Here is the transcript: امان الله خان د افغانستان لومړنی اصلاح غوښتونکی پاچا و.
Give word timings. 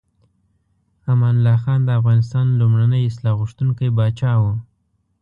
امان 1.11 1.35
الله 1.37 1.57
خان 1.63 1.79
د 1.83 1.89
افغانستان 1.99 2.45
لومړنی 2.59 3.01
اصلاح 3.09 3.33
غوښتونکی 3.41 3.87
پاچا 3.97 4.31
و. 4.41 4.43